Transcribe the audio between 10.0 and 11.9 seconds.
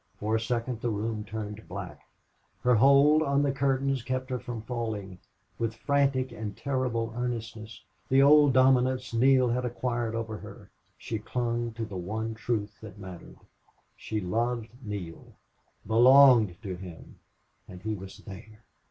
over her she clung to